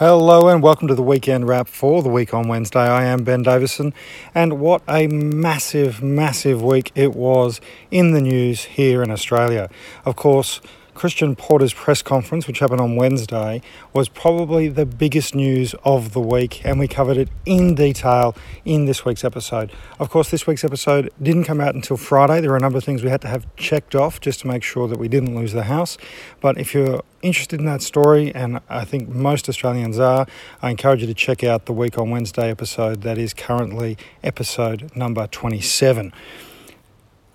[0.00, 2.80] Hello and welcome to the weekend wrap for the week on Wednesday.
[2.80, 3.92] I am Ben Davison,
[4.34, 9.68] and what a massive, massive week it was in the news here in Australia.
[10.06, 10.62] Of course,
[11.00, 13.62] Christian Porter's press conference, which happened on Wednesday,
[13.94, 18.84] was probably the biggest news of the week, and we covered it in detail in
[18.84, 19.72] this week's episode.
[19.98, 22.42] Of course, this week's episode didn't come out until Friday.
[22.42, 24.62] There were a number of things we had to have checked off just to make
[24.62, 25.96] sure that we didn't lose the house.
[26.42, 30.26] But if you're interested in that story, and I think most Australians are,
[30.60, 34.94] I encourage you to check out the Week on Wednesday episode that is currently episode
[34.94, 36.12] number 27.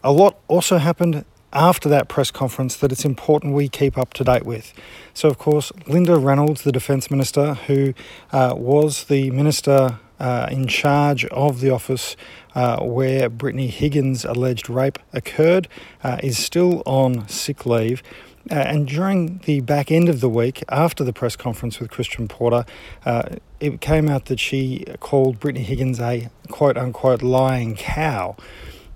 [0.03, 4.23] A lot also happened after that press conference that it's important we keep up to
[4.23, 4.73] date with.
[5.13, 7.93] So, of course, Linda Reynolds, the Defence Minister, who
[8.31, 12.15] uh, was the Minister uh, in charge of the office
[12.53, 15.67] uh, where Brittany Higgins' alleged rape occurred,
[16.03, 18.03] uh, is still on sick leave.
[18.51, 22.27] Uh, and during the back end of the week, after the press conference with Christian
[22.27, 22.65] Porter,
[23.05, 23.23] uh,
[23.59, 28.35] it came out that she called Brittany Higgins a quote unquote lying cow.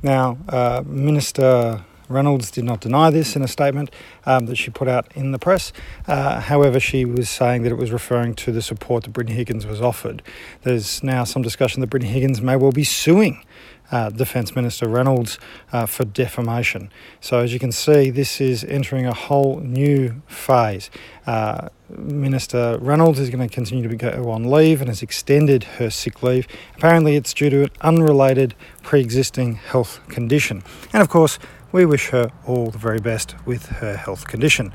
[0.03, 0.37] Now,
[0.85, 3.91] Minister Reynolds did not deny this in a statement
[4.25, 5.71] um, that she put out in the press.
[6.07, 9.65] Uh, however, she was saying that it was referring to the support that Brittany Higgins
[9.65, 10.21] was offered.
[10.63, 13.45] There's now some discussion that Brittany Higgins may well be suing
[13.91, 15.39] uh, Defence Minister Reynolds
[15.71, 16.91] uh, for defamation.
[17.21, 20.89] So, as you can see, this is entering a whole new phase.
[21.25, 25.89] Uh, Minister Reynolds is going to continue to go on leave and has extended her
[25.89, 26.47] sick leave.
[26.75, 30.63] Apparently, it's due to an unrelated pre existing health condition.
[30.93, 31.39] And of course,
[31.71, 34.73] we wish her all the very best with her health condition.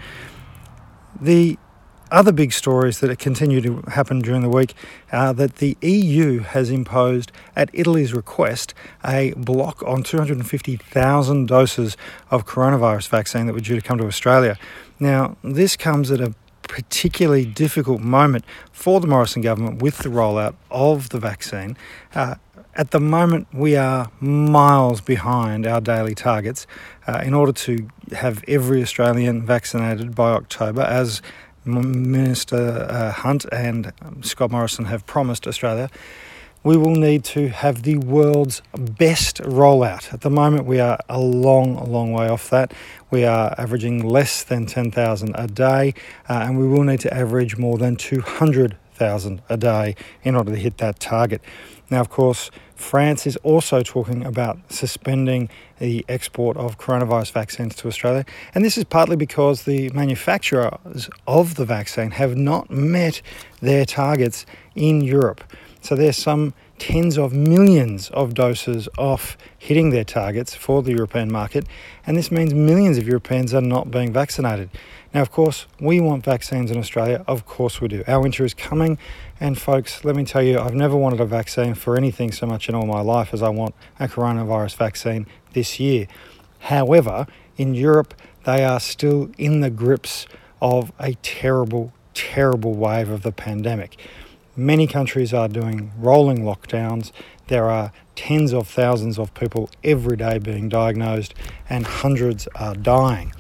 [1.21, 1.59] The
[2.11, 4.75] other big stories that continue to happen during the week
[5.11, 11.97] are that the EU has imposed, at Italy's request, a block on 250,000 doses
[12.31, 14.57] of coronavirus vaccine that were due to come to Australia.
[15.01, 16.35] Now, this comes at a
[16.69, 21.77] particularly difficult moment for the Morrison government with the rollout of the vaccine.
[22.15, 22.37] Uh,
[22.77, 26.67] at the moment, we are miles behind our daily targets.
[27.07, 31.23] Uh, in order to have every Australian vaccinated by October, as
[31.65, 35.89] Minister uh, Hunt and um, Scott Morrison have promised Australia,
[36.65, 40.13] we will need to have the world's best rollout.
[40.15, 42.73] At the moment, we are a long, long way off that.
[43.11, 45.93] We are averaging less than 10,000 a day,
[46.29, 50.59] uh, and we will need to average more than 200,000 a day in order to
[50.59, 51.43] hit that target.
[51.91, 57.89] Now, of course, France is also talking about suspending the export of coronavirus vaccines to
[57.89, 58.25] Australia.
[58.55, 63.21] And this is partly because the manufacturers of the vaccine have not met
[63.61, 65.45] their targets in Europe.
[65.85, 71.31] So there's some tens of millions of doses off hitting their targets for the European
[71.31, 71.67] market,
[72.07, 74.71] and this means millions of Europeans are not being vaccinated.
[75.13, 77.23] Now, of course, we want vaccines in Australia.
[77.27, 78.03] Of course, we do.
[78.09, 78.97] Our winter is coming,
[79.39, 82.71] and folks, let me tell you, I've never wanted a vaccine for anything so much
[82.71, 86.09] in all my life as I want a coronavirus vaccine this year.
[86.61, 87.27] However,
[87.59, 90.27] in Europe, they are still in the grips
[90.63, 93.99] of a terrible, terrible wave of the pandemic.
[94.57, 97.11] Many countries are doing rolling lockdowns.
[97.49, 101.35] There are tens of thousands of people every day being diagnosed,
[101.69, 103.33] and hundreds are dying.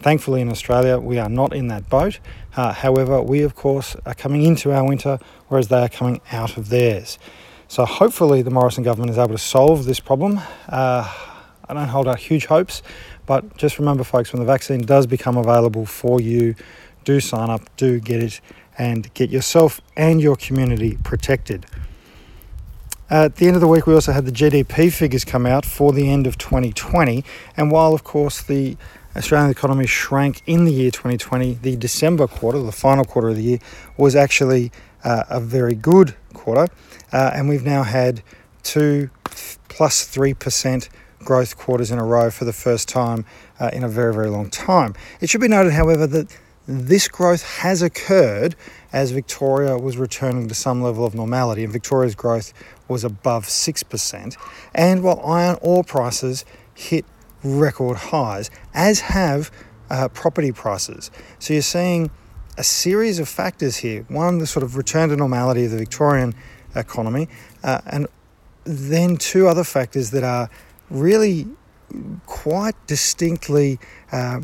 [0.00, 2.20] Thankfully, in Australia, we are not in that boat.
[2.54, 5.18] Uh, however, we, of course, are coming into our winter,
[5.48, 7.18] whereas they are coming out of theirs.
[7.66, 10.38] So, hopefully, the Morrison government is able to solve this problem.
[10.68, 11.10] Uh,
[11.66, 12.82] I don't hold out huge hopes,
[13.24, 16.54] but just remember, folks, when the vaccine does become available for you,
[17.08, 18.38] do sign up, do get it,
[18.76, 21.64] and get yourself and your community protected.
[23.08, 25.94] at the end of the week, we also had the GDP figures come out for
[25.94, 27.24] the end of 2020.
[27.56, 28.76] And while, of course, the
[29.16, 31.54] Australian economy shrank in the year 2020.
[31.54, 33.58] The December quarter, the final quarter of the year,
[33.96, 34.70] was actually
[35.02, 36.68] uh, a very good quarter,
[37.10, 38.22] uh, and we've now had
[38.62, 39.08] two
[39.68, 40.90] plus 3%
[41.20, 43.24] growth quarters in a row for the first time
[43.58, 44.94] uh, in a very, very long time.
[45.22, 46.36] It should be noted, however, that
[46.68, 48.54] this growth has occurred
[48.92, 52.52] as Victoria was returning to some level of normality, and Victoria's growth
[52.88, 54.36] was above 6%.
[54.74, 56.44] And while iron ore prices
[56.74, 57.06] hit
[57.42, 59.50] record highs, as have
[59.88, 61.10] uh, property prices.
[61.38, 62.10] So you're seeing
[62.58, 64.04] a series of factors here.
[64.08, 66.34] One, the sort of return to normality of the Victorian
[66.74, 67.28] economy,
[67.64, 68.06] uh, and
[68.64, 70.50] then two other factors that are
[70.90, 71.46] really
[72.26, 73.78] quite distinctly
[74.12, 74.40] uh,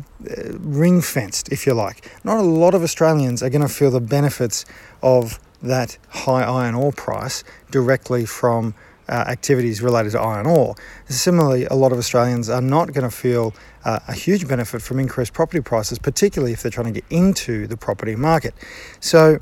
[0.59, 2.09] ring fenced, if you like.
[2.23, 4.65] Not a lot of Australians are going to feel the benefits
[5.01, 8.73] of that high iron ore price directly from
[9.07, 10.75] uh, activities related to iron ore.
[11.07, 13.53] Similarly, a lot of Australians are not going to feel
[13.83, 17.67] uh, a huge benefit from increased property prices, particularly if they're trying to get into
[17.67, 18.53] the property market.
[18.99, 19.39] So,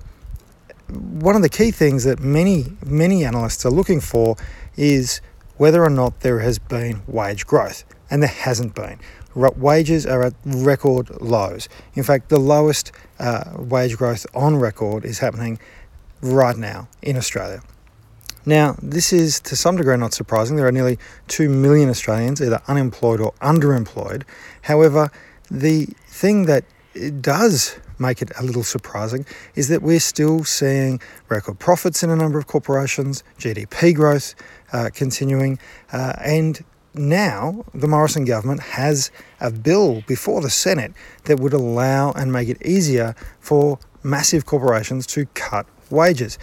[0.89, 4.35] one of the key things that many, many analysts are looking for
[4.75, 5.21] is
[5.57, 8.99] whether or not there has been wage growth, and there hasn't been.
[9.33, 11.67] Wages are at record lows.
[11.95, 15.57] In fact, the lowest uh, wage growth on record is happening
[16.21, 17.63] right now in Australia.
[18.45, 20.57] Now, this is to some degree not surprising.
[20.57, 20.99] There are nearly
[21.29, 24.21] 2 million Australians either unemployed or underemployed.
[24.61, 25.09] However,
[25.49, 26.65] the thing that
[27.19, 29.25] does make it a little surprising
[29.55, 34.35] is that we're still seeing record profits in a number of corporations, GDP growth
[34.71, 35.57] uh, continuing,
[35.91, 36.63] uh, and
[36.95, 40.93] now the Morrison government has a bill before the Senate
[41.25, 46.37] that would allow and make it easier for massive corporations to cut wages.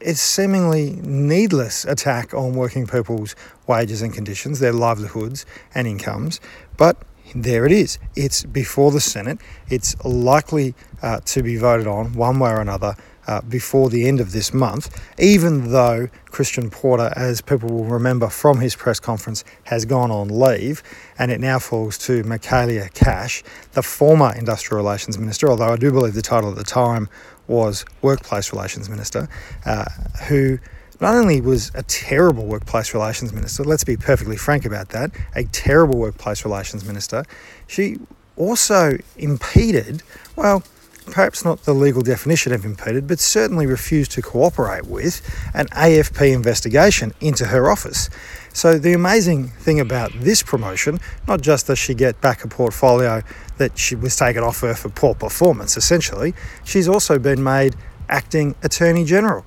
[0.00, 3.34] It's seemingly needless attack on working people's
[3.66, 6.40] wages and conditions, their livelihoods and incomes,
[6.76, 6.98] but
[7.34, 7.98] there it is.
[8.14, 9.38] It's before the Senate.
[9.68, 12.94] It's likely uh, to be voted on one way or another
[13.26, 18.28] uh, before the end of this month, even though Christian Porter, as people will remember
[18.28, 20.82] from his press conference, has gone on leave,
[21.18, 23.42] and it now falls to Michaelia Cash,
[23.72, 27.08] the former Industrial Relations Minister, although I do believe the title at the time
[27.48, 29.28] was Workplace Relations Minister,
[29.64, 29.84] uh,
[30.28, 30.58] who
[31.00, 35.44] not only was a terrible workplace relations minister, let's be perfectly frank about that, a
[35.44, 37.24] terrible workplace relations minister,
[37.66, 37.98] she
[38.36, 40.02] also impeded,
[40.36, 40.62] well,
[41.06, 45.22] perhaps not the legal definition of impeded, but certainly refused to cooperate with
[45.54, 48.10] an AFP investigation into her office.
[48.52, 50.98] So, the amazing thing about this promotion,
[51.28, 53.22] not just does she get back a portfolio
[53.58, 57.76] that she was taken off her for poor performance, essentially, she's also been made
[58.08, 59.44] acting Attorney General.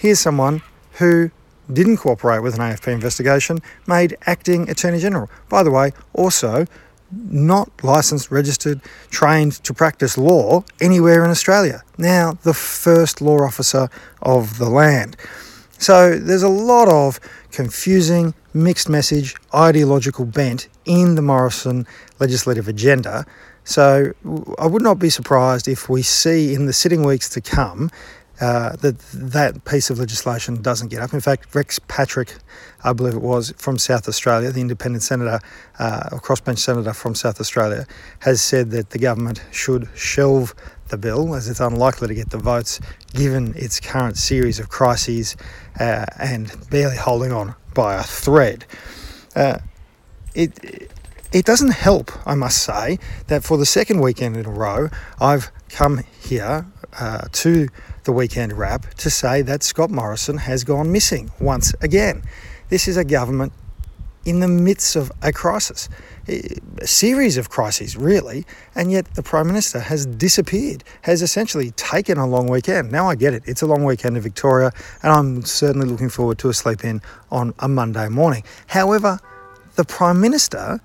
[0.00, 0.62] Here's someone
[0.92, 1.30] who
[1.72, 5.28] didn't cooperate with an AFP investigation, made acting Attorney General.
[5.48, 6.66] By the way, also
[7.10, 11.82] not licensed, registered, trained to practice law anywhere in Australia.
[11.96, 13.88] Now, the first law officer
[14.22, 15.16] of the land.
[15.78, 17.20] So there's a lot of
[17.52, 21.86] confusing, mixed message, ideological bent in the Morrison
[22.18, 23.24] legislative agenda.
[23.64, 24.12] So
[24.58, 27.90] I would not be surprised if we see in the sitting weeks to come
[28.40, 31.12] uh, that that piece of legislation doesn't get up.
[31.12, 32.34] In fact, Rex Patrick,
[32.84, 35.40] I believe it was from South Australia, the independent senator,
[35.78, 37.86] uh, crossbench senator from South Australia,
[38.20, 40.54] has said that the government should shelve
[40.88, 42.80] the bill as it's unlikely to get the votes
[43.12, 45.36] given its current series of crises
[45.80, 48.64] uh, and barely holding on by a thread.
[49.34, 49.58] Uh,
[50.34, 50.88] it
[51.30, 54.88] it doesn't help, I must say, that for the second weekend in a row,
[55.20, 56.66] I've come here
[56.98, 57.68] uh, to
[58.04, 62.22] the weekend wrap to say that Scott Morrison has gone missing once again.
[62.68, 63.52] This is a government
[64.24, 65.88] in the midst of a crisis,
[66.28, 68.44] a series of crises, really,
[68.74, 72.92] and yet the Prime Minister has disappeared, has essentially taken a long weekend.
[72.92, 74.70] Now I get it, it's a long weekend in Victoria,
[75.02, 77.00] and I'm certainly looking forward to a sleep in
[77.30, 78.44] on a Monday morning.
[78.66, 79.18] However,
[79.76, 80.80] the Prime Minister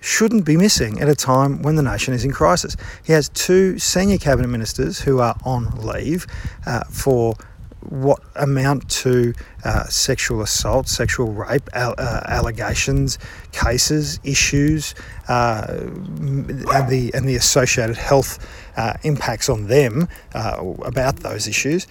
[0.00, 2.76] shouldn't be missing at a time when the nation is in crisis.
[3.04, 6.26] He has two senior cabinet ministers who are on leave
[6.66, 7.34] uh, for
[7.80, 9.32] what amount to
[9.64, 13.18] uh, sexual assault, sexual rape al- uh, allegations,
[13.52, 14.94] cases, issues,
[15.28, 18.46] uh, and the and the associated health
[18.76, 21.86] uh, impacts on them uh, about those issues.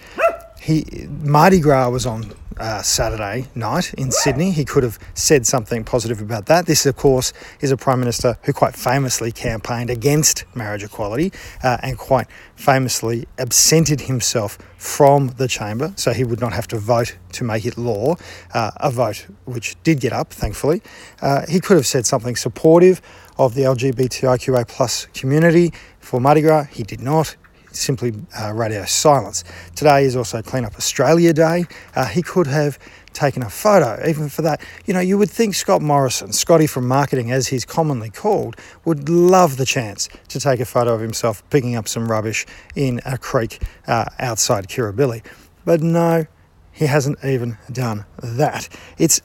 [0.60, 4.50] He Mardi Gras was on uh, Saturday night in Sydney.
[4.50, 6.66] He could have said something positive about that.
[6.66, 11.78] This, of course, is a Prime Minister who quite famously campaigned against marriage equality uh,
[11.82, 12.26] and quite
[12.56, 17.64] famously absented himself from the chamber so he would not have to vote to make
[17.66, 18.16] it law,
[18.54, 20.82] uh, a vote which did get up, thankfully.
[21.20, 23.00] Uh, he could have said something supportive
[23.38, 26.64] of the LGBTIQA plus community for Mardi Gras.
[26.64, 27.36] He did not
[27.72, 29.44] simply uh, radio silence.
[29.74, 31.64] Today is also Clean Up Australia Day.
[31.94, 32.78] Uh, he could have
[33.12, 34.60] taken a photo, even for that.
[34.86, 39.08] You know, you would think Scott Morrison, Scotty from marketing as he's commonly called, would
[39.08, 43.18] love the chance to take a photo of himself picking up some rubbish in a
[43.18, 45.24] creek uh, outside Kirribilli.
[45.64, 46.26] But no,
[46.72, 48.68] he hasn't even done that.
[48.98, 49.20] It's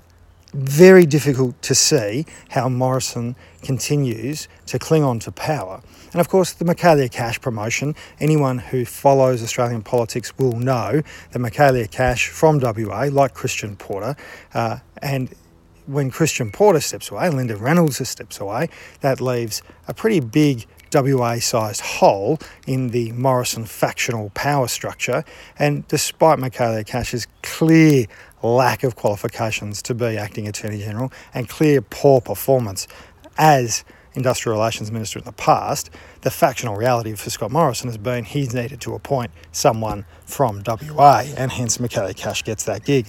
[0.55, 5.81] very difficult to see how Morrison continues to cling on to power.
[6.11, 11.39] And of course, the Michaelia Cash promotion, anyone who follows Australian politics will know that
[11.39, 14.15] Michaelia Cash from WA, like Christian Porter,
[14.53, 15.33] uh, and
[15.87, 18.69] when Christian Porter steps away, Linda Reynolds steps away,
[19.01, 25.23] that leaves a pretty big WA sized hole in the Morrison factional power structure.
[25.59, 28.05] And despite Michaelia Cash's clear
[28.45, 32.87] lack of qualifications to be acting Attorney General and clear poor performance
[33.37, 33.83] as
[34.15, 35.89] Industrial Relations Minister in the past,
[36.21, 41.23] the factional reality for Scott Morrison has been he's needed to appoint someone from WA,
[41.37, 43.07] and hence Michaelia Cash gets that gig.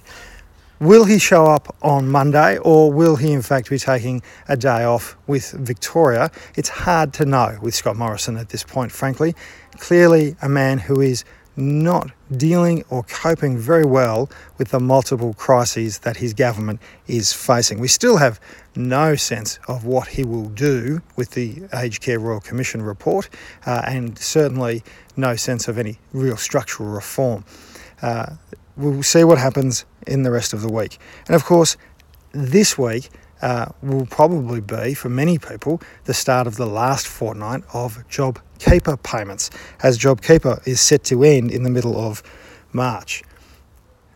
[0.79, 4.83] Will he show up on Monday or will he, in fact, be taking a day
[4.83, 6.29] off with Victoria?
[6.55, 9.33] It's hard to know with Scott Morrison at this point, frankly.
[9.79, 11.25] Clearly, a man who is
[11.57, 17.79] not dealing or coping very well with the multiple crises that his government is facing.
[17.79, 18.39] We still have
[18.75, 23.27] no sense of what he will do with the Aged Care Royal Commission report,
[23.65, 24.83] uh, and certainly
[25.15, 27.43] no sense of any real structural reform.
[28.01, 28.35] Uh,
[28.75, 30.99] we'll see what happens in the rest of the week.
[31.25, 31.75] And of course,
[32.31, 33.09] this week
[33.41, 39.01] uh, will probably be, for many people, the start of the last fortnight of JobKeeper
[39.03, 39.49] payments,
[39.83, 42.23] as JobKeeper is set to end in the middle of
[42.73, 43.23] March.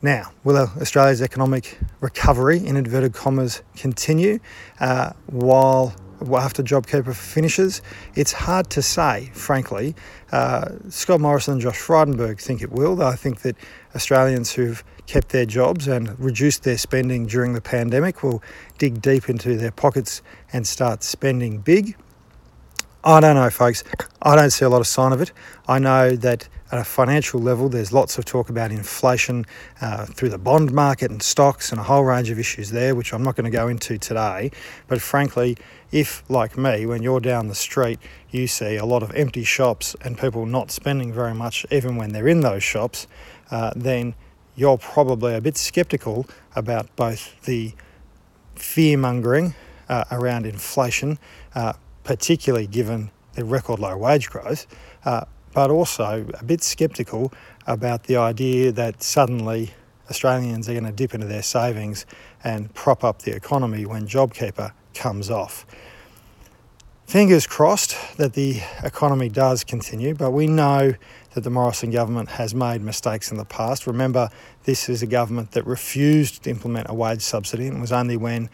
[0.01, 4.39] Now, will Australia's economic recovery, in inverted commas, continue
[4.79, 5.93] uh, while
[6.35, 7.81] after JobKeeper finishes?
[8.15, 9.95] It's hard to say, frankly.
[10.31, 13.55] Uh, Scott Morrison and Josh Frydenberg think it will, I think that
[13.95, 18.41] Australians who've kept their jobs and reduced their spending during the pandemic will
[18.77, 20.21] dig deep into their pockets
[20.53, 21.95] and start spending big.
[23.03, 23.83] I don't know, folks.
[24.21, 25.31] I don't see a lot of sign of it.
[25.67, 29.45] I know that at a financial level, there's lots of talk about inflation
[29.81, 33.13] uh, through the bond market and stocks and a whole range of issues there, which
[33.13, 34.51] I'm not going to go into today.
[34.87, 35.57] But frankly,
[35.91, 37.99] if, like me, when you're down the street,
[38.29, 42.13] you see a lot of empty shops and people not spending very much, even when
[42.13, 43.05] they're in those shops,
[43.51, 44.15] uh, then
[44.55, 46.25] you're probably a bit skeptical
[46.55, 47.73] about both the
[48.55, 49.55] fear mongering
[49.89, 51.19] uh, around inflation,
[51.53, 51.73] uh,
[52.05, 54.67] particularly given the record low wage growth,
[55.03, 57.31] uh, but also a bit skeptical
[57.67, 59.71] about the idea that suddenly
[60.09, 62.05] Australians are going to dip into their savings
[62.43, 65.65] and prop up the economy when JobKeeper comes off.
[67.05, 70.93] Fingers crossed that the economy does continue, but we know
[71.33, 73.85] that the Morrison government has made mistakes in the past.
[73.85, 74.29] Remember,
[74.63, 78.15] this is a government that refused to implement a wage subsidy, and it was only
[78.15, 78.49] when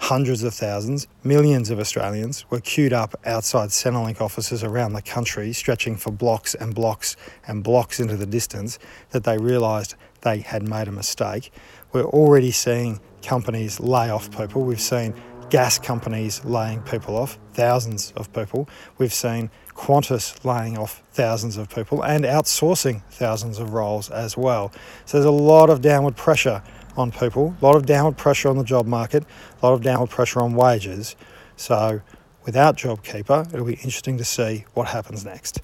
[0.00, 5.52] hundreds of thousands, millions of Australians were queued up outside Centrelink offices around the country,
[5.52, 7.16] stretching for blocks and blocks
[7.46, 8.78] and blocks into the distance,
[9.10, 11.52] that they realised they had made a mistake.
[11.92, 14.62] We're already seeing companies lay off people.
[14.62, 15.14] We've seen
[15.50, 18.68] gas companies laying people off, thousands of people.
[18.96, 24.72] We've seen Qantas laying off thousands of people and outsourcing thousands of roles as well.
[25.04, 26.62] So there's a lot of downward pressure
[27.00, 29.24] on people, a lot of downward pressure on the job market,
[29.60, 31.16] a lot of downward pressure on wages.
[31.56, 32.00] So
[32.44, 35.60] without JobKeeper, it'll be interesting to see what happens next.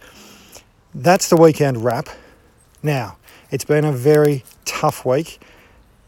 [0.94, 2.08] That's the weekend wrap.
[2.82, 3.18] Now,
[3.50, 5.40] it's been a very tough week.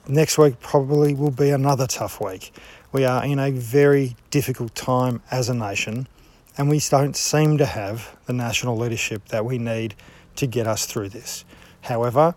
[0.09, 2.53] Next week probably will be another tough week.
[2.91, 6.09] We are in a very difficult time as a nation
[6.57, 9.95] and we don't seem to have the national leadership that we need
[10.37, 11.45] to get us through this.
[11.83, 12.35] However,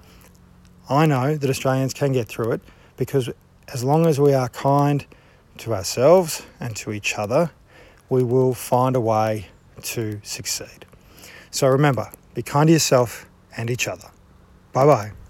[0.90, 2.62] I know that Australians can get through it
[3.01, 3.31] because
[3.74, 5.03] as long as we are kind
[5.58, 7.50] to ourselves and to each other,
[8.10, 9.48] we will find a way
[9.81, 10.86] to succeed.
[11.50, 13.25] So remember, be kind to yourself
[13.58, 14.12] and each other.
[14.72, 15.21] Bye bye.